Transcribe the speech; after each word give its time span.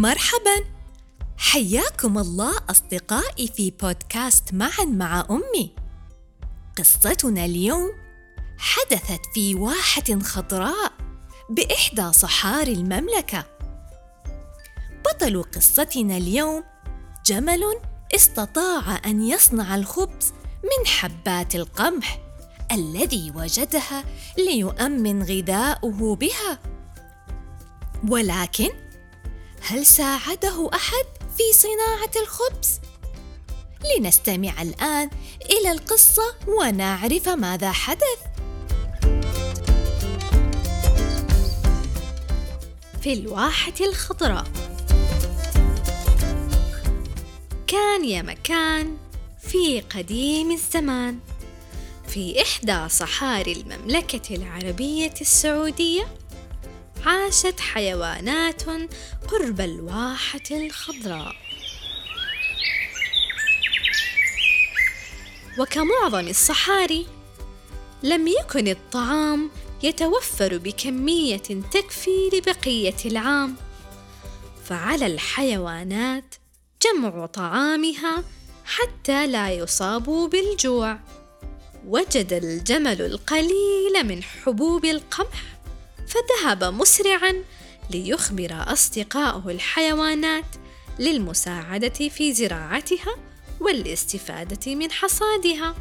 مرحبا. 0.00 0.64
حياكم 1.36 2.18
الله 2.18 2.52
أصدقائي 2.70 3.48
في 3.48 3.70
بودكاست 3.70 4.54
معا 4.54 4.84
مع 4.84 5.26
أمي. 5.30 5.74
قصتنا 6.78 7.44
اليوم 7.44 7.90
حدثت 8.58 9.20
في 9.34 9.54
واحة 9.54 10.18
خضراء 10.22 10.92
بإحدى 11.50 12.12
صحاري 12.12 12.72
المملكة. 12.72 13.44
بطل 15.04 15.42
قصتنا 15.42 16.16
اليوم 16.16 16.64
جمل 17.26 17.62
استطاع 18.14 19.00
أن 19.06 19.22
يصنع 19.22 19.74
الخبز 19.74 20.32
من 20.62 20.86
حبات 20.86 21.54
القمح 21.54 22.20
الذي 22.72 23.32
وجدها 23.36 24.04
ليؤمن 24.38 25.22
غذاؤه 25.22 26.16
بها. 26.16 26.58
ولكن 28.08 28.89
هل 29.60 29.86
ساعده 29.86 30.70
أحد 30.74 31.04
في 31.36 31.42
صناعة 31.52 32.22
الخبز؟ 32.22 32.80
لنستمع 33.98 34.62
الآن 34.62 35.10
إلى 35.50 35.72
القصة 35.72 36.34
ونعرف 36.48 37.28
ماذا 37.28 37.72
حدث. 37.72 38.18
في 43.02 43.12
الواحة 43.12 43.72
الخضراء 43.80 44.44
كان 47.66 48.04
يا 48.04 48.22
مكان 48.22 48.96
في 49.40 49.80
قديم 49.80 50.50
الزمان 50.50 51.18
في 52.08 52.42
إحدى 52.42 52.88
صحاري 52.88 53.52
المملكة 53.52 54.34
العربية 54.34 55.14
السعودية. 55.20 56.19
عاشت 57.06 57.60
حيوانات 57.60 58.62
قرب 59.28 59.60
الواحة 59.60 60.40
الخضراء. 60.50 61.36
وكمعظم 65.58 66.28
الصحاري 66.28 67.06
لم 68.02 68.26
يكن 68.26 68.68
الطعام 68.68 69.50
يتوفر 69.82 70.58
بكمية 70.58 71.36
تكفي 71.72 72.30
لبقية 72.32 72.96
العام. 73.04 73.56
فعلى 74.64 75.06
الحيوانات 75.06 76.34
جمع 76.82 77.26
طعامها 77.26 78.24
حتى 78.64 79.26
لا 79.26 79.50
يصابوا 79.50 80.28
بالجوع. 80.28 80.98
وجد 81.86 82.32
الجمل 82.32 83.02
القليل 83.02 84.04
من 84.04 84.22
حبوب 84.22 84.84
القمح 84.84 85.42
فذهب 86.10 86.64
مسرعا 86.64 87.44
ليخبر 87.90 88.50
اصدقائه 88.52 89.42
الحيوانات 89.46 90.44
للمساعدة 90.98 92.08
في 92.08 92.34
زراعتها 92.34 93.16
والاستفادة 93.60 94.74
من 94.74 94.92
حصادها. 94.92 95.74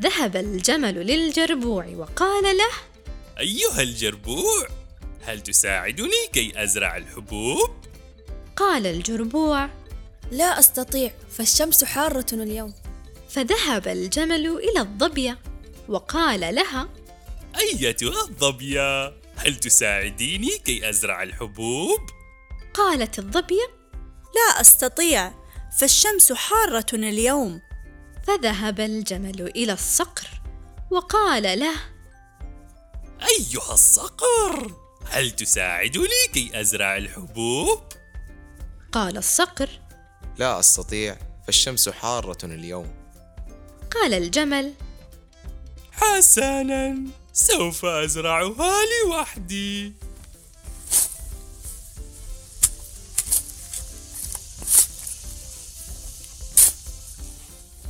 ذهب 0.00 0.36
الجمل 0.36 0.94
للجربوع 0.94 1.86
وقال 1.96 2.44
له 2.44 2.70
أيها 3.38 3.82
الجربوع 3.82 4.68
هل 5.24 5.40
تساعدني 5.40 6.26
كي 6.32 6.62
أزرع 6.62 6.96
الحبوب؟ 6.96 7.70
قال 8.56 8.86
الجربوع 8.86 9.70
لا 10.30 10.58
أستطيع 10.58 11.12
فالشمس 11.30 11.84
حارة 11.84 12.26
اليوم. 12.32 12.74
فذهب 13.28 13.88
الجمل 13.88 14.46
إلى 14.46 14.80
الظبية 14.80 15.38
وقال 15.88 16.40
لها 16.40 16.88
أيتها 17.58 18.22
الظبية؟ 18.22 19.14
هل 19.38 19.54
تساعديني 19.54 20.58
كي 20.58 20.88
أزرع 20.88 21.22
الحبوب؟ 21.22 22.00
قالت 22.74 23.18
الظبيه 23.18 23.66
لا 24.34 24.60
أستطيع 24.60 25.32
فالشمس 25.78 26.32
حارة 26.32 26.86
اليوم. 26.92 27.60
فذهب 28.26 28.80
الجمل 28.80 29.40
إلى 29.56 29.72
الصقر 29.72 30.26
وقال 30.90 31.58
له 31.58 31.74
أيها 33.20 33.74
الصقر 33.74 34.72
هل 35.10 35.30
تساعدني 35.30 36.26
كي 36.32 36.60
أزرع 36.60 36.96
الحبوب؟ 36.96 37.82
قال 38.92 39.16
الصقر. 39.16 39.68
لا 40.38 40.58
أستطيع 40.58 41.18
فالشمس 41.46 41.88
حارة 41.88 42.44
اليوم. 42.44 42.94
قال 43.90 44.14
الجمل. 44.14 44.74
حسنا. 45.92 46.96
سوف 47.38 47.84
أزرعها 47.84 48.74
لوحدي. 49.04 49.92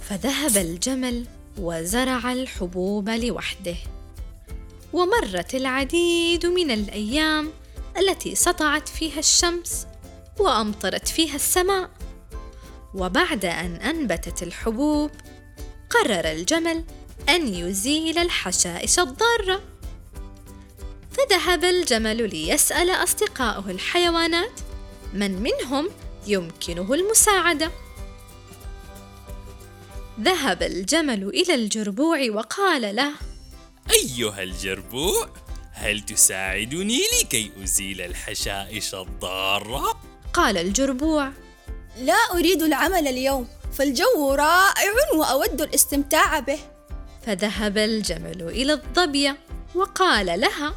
فذهب 0.08 0.56
الجمل 0.56 1.26
وزرع 1.58 2.32
الحبوب 2.32 3.08
لوحده. 3.08 3.76
ومرت 4.92 5.54
العديد 5.54 6.46
من 6.46 6.70
الأيام 6.70 7.52
التي 7.98 8.34
سطعت 8.34 8.88
فيها 8.88 9.18
الشمس 9.18 9.86
وأمطرت 10.38 11.08
فيها 11.08 11.36
السماء. 11.36 11.90
وبعد 12.94 13.44
أن 13.44 13.76
أنبتت 13.76 14.42
الحبوب 14.42 15.10
قرر 15.90 16.30
الجمل 16.32 16.84
أن 17.28 17.54
يزيل 17.54 18.18
الحشائش 18.18 18.98
الضارة. 18.98 19.62
فذهب 21.10 21.64
الجمل 21.64 22.30
ليسأل 22.30 22.90
اصدقائه 22.90 23.70
الحيوانات 23.70 24.60
من 25.14 25.42
منهم 25.42 25.88
يمكنه 26.26 26.94
المساعدة. 26.94 27.70
ذهب 30.20 30.62
الجمل 30.62 31.28
إلى 31.28 31.54
الجربوع 31.54 32.18
وقال 32.30 32.96
له 32.96 33.12
أيها 33.90 34.42
الجربوع 34.42 35.28
هل 35.72 36.00
تساعدني 36.00 37.00
لكي 37.20 37.50
أزيل 37.62 38.00
الحشائش 38.00 38.94
الضارة؟ 38.94 40.00
قال 40.32 40.58
الجربوع 40.58 41.32
لا 41.98 42.18
أريد 42.34 42.62
العمل 42.62 43.08
اليوم 43.08 43.48
فالجو 43.72 44.34
رائع 44.34 44.92
وأود 45.14 45.60
الاستمتاع 45.62 46.38
به. 46.38 46.77
فذهب 47.28 47.78
الجمل 47.78 48.42
إلى 48.42 48.72
الظبيه 48.72 49.38
وقال 49.74 50.40
لها 50.40 50.74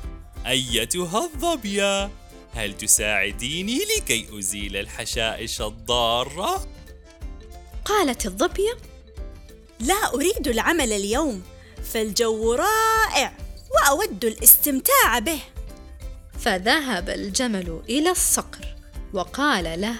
أيتها 0.47 1.23
الظبيه 1.23 2.11
هل 2.53 2.77
تساعديني 2.77 3.79
لكي 3.79 4.39
أزيل 4.39 4.77
الحشائش 4.77 5.61
الضارة؟ 5.61 6.67
قالت 7.85 8.25
الظبيه 8.25 8.77
لا 9.79 10.13
أريد 10.13 10.47
العمل 10.47 10.93
اليوم 10.93 11.43
فالجو 11.93 12.53
رائع 12.53 13.37
وأود 13.71 14.25
الاستمتاع 14.25 15.19
به. 15.19 15.39
فذهب 16.39 17.09
الجمل 17.09 17.81
إلى 17.89 18.09
الصقر 18.09 18.75
وقال 19.13 19.81
له 19.81 19.95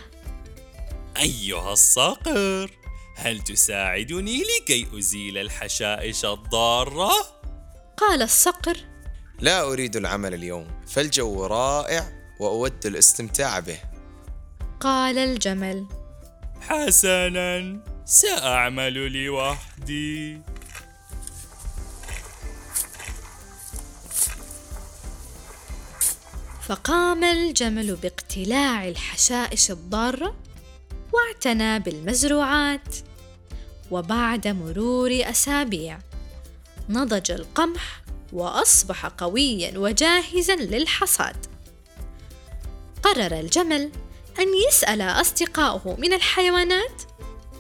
أيها 1.18 1.74
الصقر 1.74 2.81
هل 3.22 3.40
تساعدني 3.40 4.44
لكي 4.44 4.88
أزيل 4.98 5.38
الحشائش 5.38 6.26
الضارة؟ 6.26 7.12
قال 7.98 8.22
الصقر. 8.22 8.78
لا 9.40 9.62
أريد 9.62 9.96
العمل 9.96 10.34
اليوم 10.34 10.68
فالجو 10.88 11.46
رائع 11.46 12.12
وأود 12.40 12.86
الاستمتاع 12.86 13.60
به. 13.60 13.80
قال 14.80 15.18
الجمل. 15.18 15.88
حسنا 16.62 17.80
سأعمل 18.06 19.24
لوحدي. 19.24 20.42
فقام 26.68 27.24
الجمل 27.24 27.96
باقتلاع 27.96 28.88
الحشائش 28.88 29.72
الضارة 29.72 30.36
واعتنى 31.14 31.80
بالمزروعات. 31.80 33.11
وبعد 33.92 34.48
مرور 34.48 35.10
أسابيع. 35.12 36.00
نضج 36.90 37.32
القمح 37.32 38.02
وأصبح 38.34 39.06
قويا 39.06 39.78
وجاهزا 39.78 40.56
للحصاد. 40.56 41.36
قرر 43.04 43.40
الجمل 43.40 43.92
أن 44.40 44.48
يسأل 44.68 45.02
أصدقائه 45.02 45.96
من 46.00 46.14
الحيوانات 46.14 47.02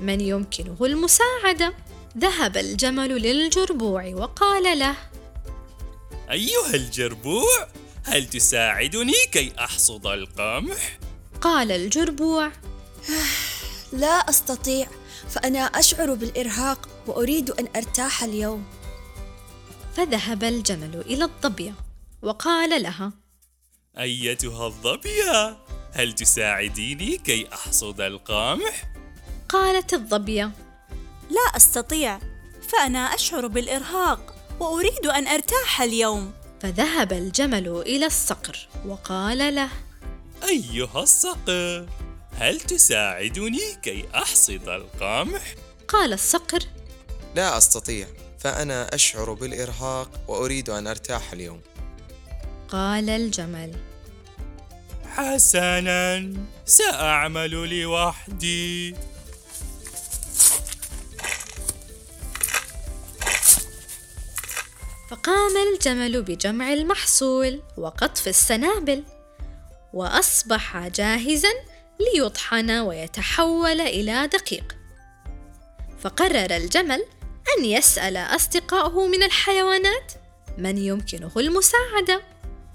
من 0.01 0.21
يمكنه 0.21 0.77
المساعدة. 0.81 1.73
ذهب 2.17 2.57
الجمل 2.57 3.09
للجربوع 3.09 4.05
وقال 4.15 4.79
له 4.79 4.95
أيها 6.31 6.73
الجربوع 6.73 7.67
هل 8.03 8.25
تساعدني 8.25 9.13
كي 9.31 9.53
أحصد 9.59 10.07
القمح؟ 10.07 10.99
قال 11.41 11.71
الجربوع 11.71 12.51
لا 13.93 14.29
أستطيع. 14.29 14.87
فأنا 15.31 15.59
أشعر 15.59 16.13
بالإرهاق 16.13 16.89
وأريد 17.07 17.49
أن 17.49 17.67
أرتاح 17.75 18.23
اليوم 18.23 18.65
فذهب 19.93 20.43
الجمل 20.43 21.01
إلى 21.01 21.23
الظبيه 21.23 21.73
وقال 22.21 22.83
لها 22.83 23.13
أيتها 23.97 24.67
الظبيه 24.67 25.57
هل 25.93 26.13
تساعديني 26.13 27.17
كي 27.17 27.47
أحصد 27.53 28.01
القمح؟ 28.01 28.83
قالت 29.49 29.93
الظبية 29.93 30.51
لا 31.29 31.57
أستطيع 31.57 32.19
فأنا 32.69 32.99
أشعر 32.99 33.47
بالإرهاق 33.47 34.35
وأريد 34.59 35.05
أن 35.05 35.27
أرتاح 35.27 35.81
اليوم 35.81 36.31
فذهب 36.61 37.13
الجمل 37.13 37.67
إلى 37.67 38.05
الصقر 38.05 38.67
وقال 38.85 39.55
له 39.55 39.69
أيها 40.43 41.03
الصقر 41.03 41.87
هل 42.41 42.59
تساعدني 42.59 43.75
كي 43.83 44.05
أحصد 44.15 44.69
القمح؟ 44.69 45.55
قال 45.87 46.13
الصقر. 46.13 46.59
لا 47.35 47.57
أستطيع 47.57 48.07
فأنا 48.39 48.95
أشعر 48.95 49.33
بالإرهاق 49.33 50.09
وأريد 50.27 50.69
أن 50.69 50.87
أرتاح 50.87 51.31
اليوم. 51.33 51.61
قال 52.69 53.09
الجمل. 53.09 53.75
حسنا 55.05 56.33
سأعمل 56.65 57.81
لوحدي. 57.81 58.95
فقام 65.09 65.53
الجمل 65.73 66.21
بجمع 66.21 66.73
المحصول 66.73 67.61
وقطف 67.77 68.27
السنابل 68.27 69.03
وأصبح 69.93 70.87
جاهزا 70.87 71.70
ليطحن 72.13 72.71
ويتحول 72.71 73.81
إلى 73.81 74.27
دقيق. 74.27 74.75
فقرر 75.99 76.55
الجمل 76.55 77.05
أن 77.57 77.65
يسأل 77.65 78.17
أصدقائه 78.17 79.07
من 79.07 79.23
الحيوانات 79.23 80.11
من 80.57 80.77
يمكنه 80.77 81.31
المساعدة. 81.37 82.21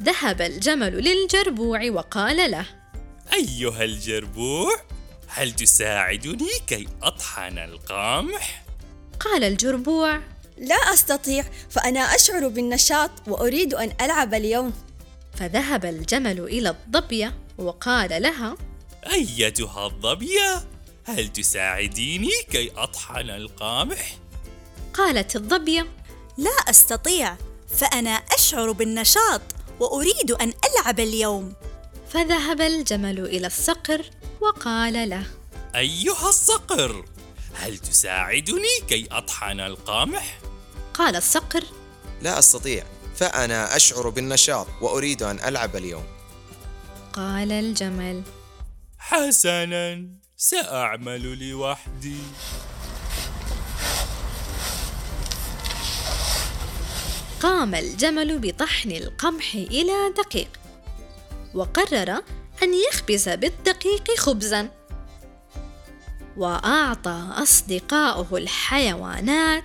ذهب 0.02 0.42
الجمل 0.42 0.92
للجربوع 0.92 1.90
وقال 1.90 2.50
له 2.50 2.66
أيها 3.32 3.84
الجربوع 3.84 4.76
هل 5.28 5.52
تساعدني 5.52 6.50
كي 6.66 6.88
أطحن 7.02 7.58
القمح؟ 7.58 8.64
قال 9.20 9.44
الجربوع 9.44 10.20
لا 10.58 10.74
أستطيع 10.74 11.44
فأنا 11.70 12.00
أشعر 12.00 12.48
بالنشاط 12.48 13.10
وأريد 13.26 13.74
أن 13.74 13.92
ألعب 14.00 14.34
اليوم. 14.34 14.72
فذهب 15.34 15.84
الجمل 15.84 16.40
إلى 16.40 16.68
الظبيه 16.68 17.38
وقال 17.58 18.22
لها 18.22 18.56
أيتها 19.12 19.86
الظبية 19.86 20.64
هل 21.04 21.28
تساعديني 21.28 22.30
كي 22.50 22.72
أطحن 22.76 23.30
القمح؟ 23.30 24.16
قالت 24.94 25.36
الظبية 25.36 25.86
لا 26.36 26.50
أستطيع 26.50 27.36
فأنا 27.68 28.10
أشعر 28.10 28.72
بالنشاط 28.72 29.42
وأريد 29.80 30.30
أن 30.30 30.52
ألعب 30.64 31.00
اليوم 31.00 31.52
فذهب 32.08 32.60
الجمل 32.60 33.20
إلى 33.20 33.46
الصقر 33.46 34.04
وقال 34.40 35.10
له 35.10 35.26
أيها 35.74 36.28
الصقر 36.28 37.04
هل 37.54 37.78
تساعدني 37.78 38.80
كي 38.88 39.08
أطحن 39.12 39.60
القمح؟ 39.60 40.38
قال 40.94 41.16
الصقر 41.16 41.64
لا 42.22 42.38
أستطيع 42.38 42.84
فأنا 43.16 43.76
أشعر 43.76 44.08
بالنشاط 44.08 44.66
وأريد 44.80 45.22
أن 45.22 45.38
ألعب 45.38 45.76
اليوم 45.76 46.04
قال 47.12 47.52
الجمل 47.52 48.22
حسنا 49.08 50.08
سأعمل 50.36 51.50
لوحدي. 51.50 52.18
قام 57.40 57.74
الجمل 57.74 58.38
بطحن 58.38 58.90
القمح 58.90 59.54
إلى 59.54 60.12
دقيق 60.16 60.48
وقرر 61.54 62.22
أن 62.62 62.74
يخبز 62.88 63.28
بالدقيق 63.28 64.10
خبزا. 64.18 64.70
وأعطى 66.36 67.28
أصدقاؤه 67.42 68.36
الحيوانات 68.36 69.64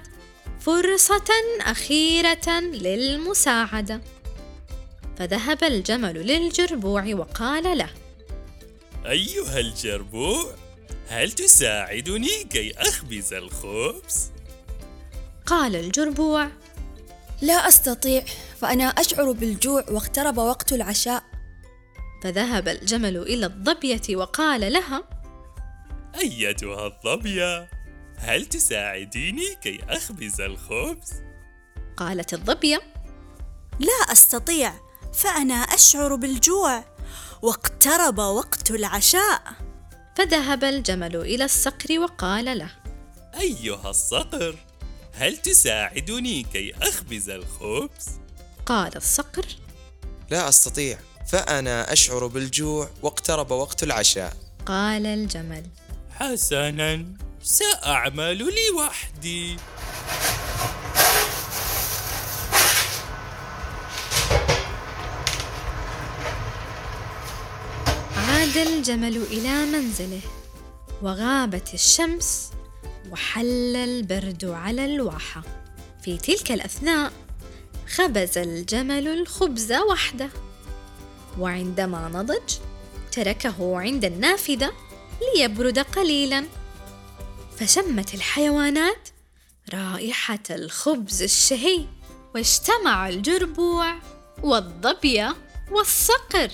فرصة 0.60 1.32
أخيرة 1.62 2.50
للمساعدة. 2.60 4.02
فذهب 5.18 5.64
الجمل 5.64 6.28
للجربوع 6.28 7.14
وقال 7.14 7.78
له 7.78 7.90
أيها 9.06 9.60
الجربوع 9.60 10.56
هل 11.08 11.32
تساعدني 11.32 12.44
كي 12.44 12.74
أخبز 12.78 13.34
الخبز؟ 13.34 14.32
قال 15.46 15.76
الجربوع 15.76 16.48
لا 17.42 17.54
أستطيع 17.54 18.24
فأنا 18.62 18.84
أشعر 18.84 19.32
بالجوع 19.32 19.86
واقترب 19.90 20.38
وقت 20.38 20.74
العشاء 20.74 21.24
فذهب 22.24 22.68
الجمل 22.68 23.18
إلى 23.18 23.46
الظبية 23.46 24.16
وقال 24.16 24.74
لها 24.74 25.04
أيتها 26.22 26.88
الظبية 26.88 27.70
هل 28.18 28.46
تساعديني 28.46 29.56
كي 29.64 29.80
أخبز 29.90 30.42
الخبز؟ 30.42 31.14
قالت 31.98 32.34
الظبية 32.34 32.82
لا 33.80 34.12
أستطيع 34.12 34.74
فأنا 35.14 35.54
أشعر 35.54 36.16
بالجوع 36.16 36.84
واقترب 37.42 38.18
وقت 38.18 38.72
العشاء. 38.72 39.42
فذهب 40.18 40.64
الجمل 40.64 41.16
إلى 41.16 41.46
الصقر 41.46 42.00
وقال 42.00 42.58
له 42.58 42.70
أيها 43.40 43.90
الصقر 43.90 44.56
هل 45.14 45.38
تساعدني 45.38 46.44
كي 46.44 46.74
أخبز 46.82 47.30
الخبز؟ 47.30 48.06
قال 48.66 48.98
الصقر 48.98 49.46
لا 50.30 50.50
أستطيع 50.50 51.00
فأنا 51.28 51.94
أشعر 51.94 52.28
بالجوع 52.28 52.90
واقترب 53.02 53.52
وقت 53.52 53.84
العشاء. 53.84 54.34
قال 54.66 55.06
الجمل 55.06 55.64
حسنا 56.20 57.06
سأعمل 57.44 58.48
لوحدي. 58.70 59.58
عاد 68.52 68.68
الجمل 68.68 69.18
إلى 69.18 69.66
منزله. 69.66 70.22
وغابت 71.02 71.74
الشمس 71.74 72.52
وحل 73.12 73.76
البرد 73.76 74.46
على 74.46 74.86
الواحة. 74.86 75.44
في 76.04 76.18
تلك 76.18 76.52
الأثناء 76.52 77.14
خبز 77.96 78.38
الجمل 78.38 79.08
الخبز 79.08 79.72
وحده. 79.72 80.30
وعندما 81.40 82.10
نضج 82.14 82.56
تركه 83.12 83.80
عند 83.80 84.06
النافذة 84.06 84.72
ليبرد 85.36 85.80
قليلا. 85.80 86.46
فشمت 87.58 88.14
الحيوانات 88.14 89.10
رائحة 89.74 90.44
الخبز 90.50 91.22
الشهي. 91.22 91.86
واجتمع 92.36 93.10
الجربوع 93.10 93.96
والظبيه 94.44 95.36
والصقر. 95.72 96.52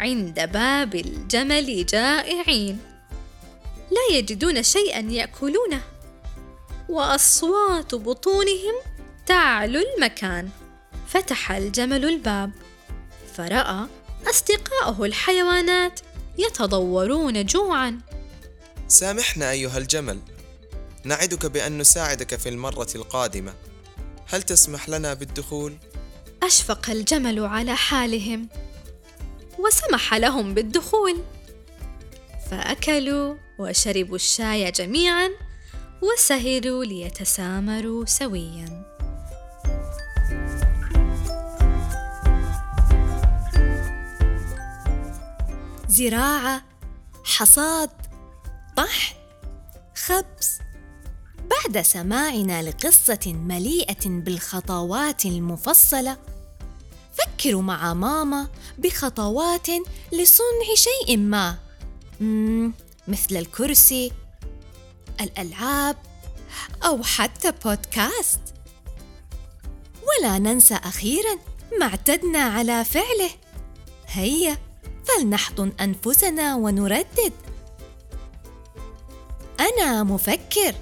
عند 0.00 0.40
باب 0.52 0.94
الجمل 0.94 1.86
جائعين. 1.86 2.78
لا 3.90 4.16
يجدون 4.16 4.62
شيئا 4.62 5.00
يأكلونه. 5.00 5.82
وأصوات 6.88 7.94
بطونهم 7.94 8.74
تعلو 9.26 9.80
المكان. 9.80 10.48
فتح 11.08 11.52
الجمل 11.52 12.04
الباب. 12.04 12.50
فرأى 13.36 13.86
أصدقاؤه 14.30 15.04
الحيوانات 15.04 16.00
يتضورون 16.38 17.44
جوعا. 17.44 18.00
سامحنا 18.88 19.50
أيها 19.50 19.78
الجمل. 19.78 20.18
نعدك 21.04 21.46
بأن 21.46 21.78
نساعدك 21.78 22.36
في 22.36 22.48
المرة 22.48 22.88
القادمة. 22.94 23.54
هل 24.26 24.42
تسمح 24.42 24.88
لنا 24.88 25.14
بالدخول؟ 25.14 25.76
أشفق 26.42 26.90
الجمل 26.90 27.44
على 27.44 27.76
حالهم. 27.76 28.48
وسمح 29.58 30.14
لهم 30.14 30.54
بالدخول. 30.54 31.22
فأكلوا 32.50 33.34
وشربوا 33.58 34.16
الشاي 34.16 34.70
جميعا 34.70 35.30
وسهروا 36.02 36.84
ليتسامروا 36.84 38.04
سويا. 38.04 38.84
زراعة 45.88 46.62
حصاد 47.24 47.90
طحن 48.76 49.14
خبز. 49.94 50.58
بعد 51.50 51.82
سماعنا 51.82 52.62
لقصة 52.62 53.20
مليئة 53.26 54.06
بالخطوات 54.06 55.26
المفصلة 55.26 56.16
فكروا 57.18 57.62
مع 57.62 57.94
ماما 57.94 58.48
بخطوات 58.78 59.66
لصنع 60.12 60.74
شيء 60.74 61.16
ما. 61.16 61.58
مثل 63.08 63.36
الكرسي 63.36 64.12
الألعاب 65.20 65.96
أو 66.84 67.02
حتى 67.02 67.52
بودكاست. 67.64 68.40
ولا 70.08 70.38
ننسى 70.38 70.74
أخيرا 70.74 71.38
ما 71.80 71.86
اعتدنا 71.86 72.38
على 72.38 72.84
فعله. 72.84 73.30
هيا 74.06 74.58
فلنحضن 75.04 75.72
أنفسنا 75.80 76.54
ونردد. 76.54 77.32
أنا 79.60 80.02
مفكر. 80.02 80.74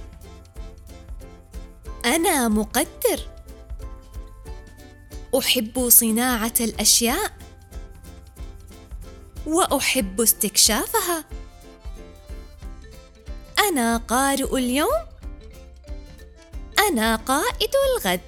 أنا 2.04 2.48
مقدر. 2.48 3.35
أحب 5.38 5.88
صناعة 5.88 6.54
الأشياء 6.60 7.32
وأحب 9.46 10.20
استكشافها. 10.20 11.24
أنا 13.58 13.96
قارئ 13.96 14.58
اليوم. 14.58 15.06
أنا 16.78 17.16
قائد 17.16 17.70
الغد. 17.86 18.20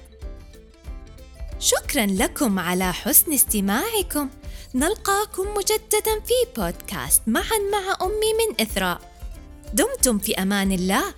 شكرا 1.59 2.05
لكم 2.05 2.59
على 2.59 2.93
حسن 2.93 3.33
استماعكم. 3.33 4.29
نلقاكم 4.75 5.43
مجددا 5.53 6.19
في 6.19 6.33
بودكاست 6.57 7.21
معا 7.27 7.57
مع 7.71 7.97
أمي 8.01 8.33
من 8.33 8.61
إثراء. 8.61 9.01
دمتم 9.73 10.19
في 10.19 10.33
أمان 10.33 10.71
الله. 10.71 11.13